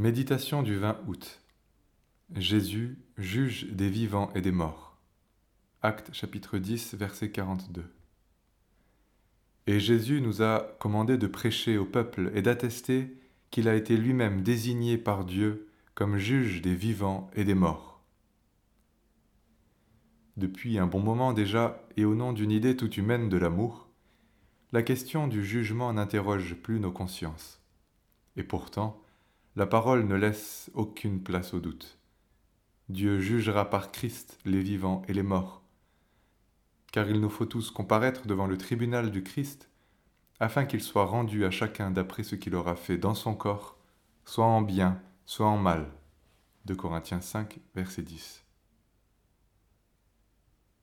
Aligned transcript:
Méditation 0.00 0.62
du 0.62 0.76
20 0.76 0.96
août. 1.08 1.42
Jésus 2.34 2.96
juge 3.18 3.66
des 3.66 3.90
vivants 3.90 4.30
et 4.34 4.40
des 4.40 4.50
morts. 4.50 4.96
Acte 5.82 6.08
chapitre 6.14 6.56
10, 6.56 6.94
verset 6.94 7.30
42. 7.30 7.84
Et 9.66 9.78
Jésus 9.78 10.22
nous 10.22 10.40
a 10.40 10.74
commandé 10.78 11.18
de 11.18 11.26
prêcher 11.26 11.76
au 11.76 11.84
peuple 11.84 12.30
et 12.34 12.40
d'attester 12.40 13.14
qu'il 13.50 13.68
a 13.68 13.74
été 13.74 13.98
lui-même 13.98 14.40
désigné 14.40 14.96
par 14.96 15.26
Dieu 15.26 15.68
comme 15.94 16.16
juge 16.16 16.62
des 16.62 16.74
vivants 16.74 17.30
et 17.34 17.44
des 17.44 17.52
morts. 17.52 18.00
Depuis 20.38 20.78
un 20.78 20.86
bon 20.86 21.00
moment 21.00 21.34
déjà, 21.34 21.86
et 21.98 22.06
au 22.06 22.14
nom 22.14 22.32
d'une 22.32 22.52
idée 22.52 22.74
tout 22.74 22.90
humaine 22.94 23.28
de 23.28 23.36
l'amour, 23.36 23.90
la 24.72 24.82
question 24.82 25.28
du 25.28 25.44
jugement 25.44 25.92
n'interroge 25.92 26.54
plus 26.54 26.80
nos 26.80 26.90
consciences. 26.90 27.60
Et 28.38 28.42
pourtant, 28.44 28.98
la 29.56 29.66
parole 29.66 30.06
ne 30.06 30.14
laisse 30.14 30.70
aucune 30.74 31.22
place 31.22 31.54
au 31.54 31.60
doute. 31.60 31.98
Dieu 32.88 33.20
jugera 33.20 33.70
par 33.70 33.92
Christ 33.92 34.38
les 34.44 34.62
vivants 34.62 35.02
et 35.08 35.12
les 35.12 35.22
morts. 35.22 35.62
Car 36.92 37.08
il 37.08 37.20
nous 37.20 37.30
faut 37.30 37.46
tous 37.46 37.70
comparaître 37.70 38.26
devant 38.26 38.46
le 38.46 38.58
tribunal 38.58 39.10
du 39.10 39.22
Christ, 39.22 39.70
afin 40.40 40.64
qu'il 40.64 40.82
soit 40.82 41.04
rendu 41.04 41.44
à 41.44 41.50
chacun 41.50 41.90
d'après 41.90 42.22
ce 42.22 42.34
qu'il 42.34 42.54
aura 42.54 42.74
fait 42.74 42.98
dans 42.98 43.14
son 43.14 43.34
corps, 43.34 43.78
soit 44.24 44.46
en 44.46 44.62
bien, 44.62 45.00
soit 45.24 45.46
en 45.46 45.58
mal. 45.58 45.90
Corinthiens 46.76 47.20
5, 47.20 47.58
verset 47.74 48.02
10. 48.02 48.44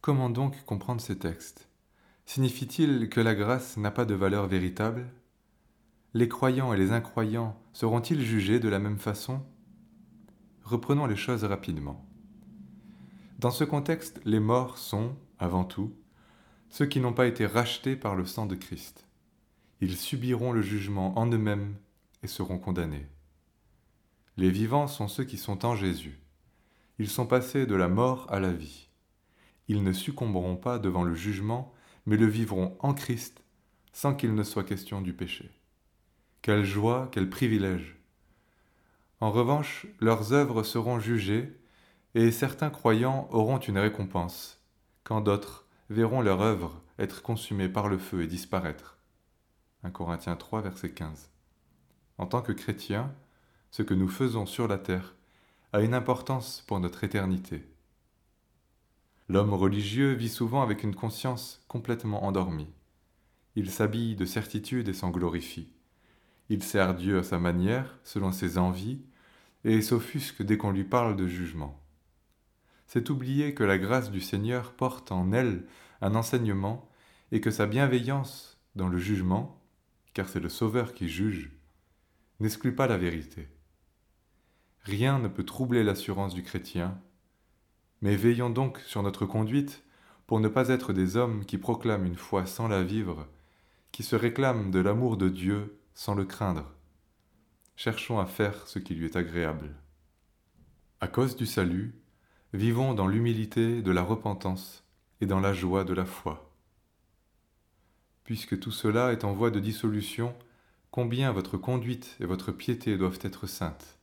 Comment 0.00 0.30
donc 0.30 0.64
comprendre 0.64 1.00
ces 1.00 1.18
textes? 1.18 1.68
Signifie-t-il 2.26 3.08
que 3.08 3.20
la 3.20 3.34
grâce 3.34 3.76
n'a 3.76 3.90
pas 3.90 4.04
de 4.04 4.14
valeur 4.14 4.46
véritable? 4.46 5.10
Les 6.12 6.28
croyants 6.28 6.72
et 6.72 6.76
les 6.76 6.90
incroyants 6.90 7.56
seront-ils 7.72 8.22
jugés 8.24 8.58
de 8.58 8.68
la 8.68 8.80
même 8.80 8.98
façon? 8.98 9.42
Reprenons 10.64 11.06
les 11.06 11.16
choses 11.16 11.44
rapidement. 11.44 12.04
Dans 13.38 13.52
ce 13.52 13.62
contexte, 13.62 14.20
les 14.24 14.40
morts 14.40 14.76
sont, 14.76 15.14
avant 15.38 15.64
tout, 15.64 15.94
ceux 16.68 16.86
qui 16.86 16.98
n'ont 16.98 17.12
pas 17.12 17.26
été 17.26 17.46
rachetés 17.46 17.94
par 17.94 18.16
le 18.16 18.26
sang 18.26 18.46
de 18.46 18.56
Christ. 18.56 19.06
Ils 19.80 19.96
subiront 19.96 20.50
le 20.52 20.62
jugement 20.62 21.16
en 21.16 21.26
eux-mêmes 21.26 21.76
et 22.24 22.26
seront 22.26 22.58
condamnés. 22.58 23.06
Les 24.36 24.50
vivants 24.50 24.88
sont 24.88 25.06
ceux 25.06 25.24
qui 25.24 25.36
sont 25.36 25.64
en 25.64 25.76
Jésus. 25.76 26.20
Ils 26.98 27.08
sont 27.08 27.26
passés 27.26 27.66
de 27.66 27.74
la 27.76 27.88
mort 27.88 28.26
à 28.30 28.40
la 28.40 28.52
vie. 28.52 28.88
Ils 29.68 29.84
ne 29.84 29.92
succomberont 29.92 30.56
pas 30.56 30.80
devant 30.80 31.04
le 31.04 31.14
jugement, 31.14 31.72
mais 32.04 32.16
le 32.16 32.26
vivront 32.26 32.76
en 32.80 32.94
Christ 32.94 33.44
sans 33.92 34.14
qu'il 34.14 34.34
ne 34.34 34.42
soit 34.42 34.64
question 34.64 35.00
du 35.00 35.12
péché. 35.12 35.59
Quelle 36.42 36.64
joie, 36.64 37.08
quel 37.12 37.28
privilège. 37.28 37.98
En 39.20 39.30
revanche, 39.30 39.86
leurs 40.00 40.32
œuvres 40.32 40.62
seront 40.62 40.98
jugées, 40.98 41.54
et 42.14 42.32
certains 42.32 42.70
croyants 42.70 43.28
auront 43.30 43.58
une 43.58 43.78
récompense, 43.78 44.58
quand 45.04 45.20
d'autres 45.20 45.66
verront 45.90 46.22
leur 46.22 46.40
œuvre 46.40 46.82
être 46.98 47.20
consumée 47.20 47.68
par 47.68 47.88
le 47.88 47.98
feu 47.98 48.22
et 48.22 48.26
disparaître. 48.26 48.96
1 49.84 49.90
Corinthiens 49.90 50.36
3, 50.36 50.62
verset 50.62 50.92
15. 50.92 51.30
En 52.16 52.26
tant 52.26 52.40
que 52.40 52.52
chrétiens, 52.52 53.12
ce 53.70 53.82
que 53.82 53.94
nous 53.94 54.08
faisons 54.08 54.46
sur 54.46 54.66
la 54.66 54.78
terre 54.78 55.14
a 55.74 55.82
une 55.82 55.94
importance 55.94 56.64
pour 56.66 56.80
notre 56.80 57.04
éternité. 57.04 57.64
L'homme 59.28 59.52
religieux 59.52 60.14
vit 60.14 60.30
souvent 60.30 60.62
avec 60.62 60.84
une 60.84 60.94
conscience 60.94 61.62
complètement 61.68 62.24
endormie. 62.24 62.72
Il 63.56 63.70
s'habille 63.70 64.16
de 64.16 64.24
certitude 64.24 64.88
et 64.88 64.94
s'en 64.94 65.10
glorifie. 65.10 65.72
Il 66.50 66.64
sert 66.64 66.96
Dieu 66.96 67.16
à 67.16 67.22
sa 67.22 67.38
manière, 67.38 67.96
selon 68.02 68.32
ses 68.32 68.58
envies, 68.58 69.00
et 69.62 69.80
s'offusque 69.80 70.42
dès 70.42 70.56
qu'on 70.56 70.72
lui 70.72 70.82
parle 70.82 71.14
de 71.14 71.28
jugement. 71.28 71.80
C'est 72.88 73.08
oublier 73.08 73.54
que 73.54 73.62
la 73.62 73.78
grâce 73.78 74.10
du 74.10 74.20
Seigneur 74.20 74.72
porte 74.72 75.12
en 75.12 75.30
elle 75.30 75.64
un 76.00 76.16
enseignement 76.16 76.90
et 77.30 77.40
que 77.40 77.52
sa 77.52 77.66
bienveillance 77.66 78.58
dans 78.74 78.88
le 78.88 78.98
jugement, 78.98 79.62
car 80.12 80.28
c'est 80.28 80.40
le 80.40 80.48
Sauveur 80.48 80.92
qui 80.92 81.08
juge, 81.08 81.52
n'exclut 82.40 82.74
pas 82.74 82.88
la 82.88 82.96
vérité. 82.96 83.48
Rien 84.82 85.20
ne 85.20 85.28
peut 85.28 85.44
troubler 85.44 85.84
l'assurance 85.84 86.34
du 86.34 86.42
chrétien, 86.42 87.00
mais 88.02 88.16
veillons 88.16 88.50
donc 88.50 88.80
sur 88.80 89.04
notre 89.04 89.24
conduite 89.24 89.84
pour 90.26 90.40
ne 90.40 90.48
pas 90.48 90.68
être 90.68 90.92
des 90.92 91.16
hommes 91.16 91.44
qui 91.44 91.58
proclament 91.58 92.06
une 92.06 92.16
foi 92.16 92.44
sans 92.44 92.66
la 92.66 92.82
vivre, 92.82 93.28
qui 93.92 94.02
se 94.02 94.16
réclament 94.16 94.72
de 94.72 94.80
l'amour 94.80 95.16
de 95.16 95.28
Dieu 95.28 95.79
sans 95.94 96.14
le 96.14 96.24
craindre. 96.24 96.72
Cherchons 97.76 98.18
à 98.18 98.26
faire 98.26 98.66
ce 98.66 98.78
qui 98.78 98.94
lui 98.94 99.06
est 99.06 99.16
agréable. 99.16 99.74
À 101.00 101.08
cause 101.08 101.36
du 101.36 101.46
salut, 101.46 101.94
vivons 102.52 102.94
dans 102.94 103.06
l'humilité 103.06 103.82
de 103.82 103.90
la 103.90 104.02
repentance 104.02 104.84
et 105.20 105.26
dans 105.26 105.40
la 105.40 105.54
joie 105.54 105.84
de 105.84 105.94
la 105.94 106.04
foi. 106.04 106.54
Puisque 108.24 108.58
tout 108.58 108.70
cela 108.70 109.12
est 109.12 109.24
en 109.24 109.32
voie 109.32 109.50
de 109.50 109.60
dissolution, 109.60 110.34
combien 110.90 111.32
votre 111.32 111.56
conduite 111.56 112.16
et 112.20 112.26
votre 112.26 112.52
piété 112.52 112.96
doivent 112.96 113.20
être 113.22 113.46
saintes. 113.46 113.98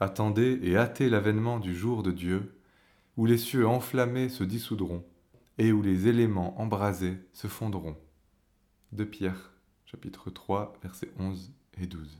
Attendez 0.00 0.58
et 0.62 0.76
hâtez 0.76 1.08
l'avènement 1.08 1.58
du 1.58 1.74
jour 1.74 2.02
de 2.02 2.12
Dieu, 2.12 2.60
où 3.16 3.26
les 3.26 3.38
cieux 3.38 3.66
enflammés 3.66 4.28
se 4.28 4.44
dissoudront, 4.44 5.04
et 5.58 5.72
où 5.72 5.82
les 5.82 6.06
éléments 6.06 6.60
embrasés 6.60 7.18
se 7.32 7.48
fondront. 7.48 7.96
De 8.92 9.04
Pierre 9.04 9.52
chapitre 9.90 10.28
3, 10.28 10.74
versets 10.82 11.10
11 11.18 11.50
et 11.80 11.86
12. 11.86 12.18